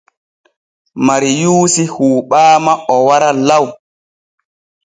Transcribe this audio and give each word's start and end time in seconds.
Mariyuusi 1.07 1.83
huuɓaama 1.93 2.73
o 2.93 2.95
wara 3.07 3.29
law. 3.47 3.65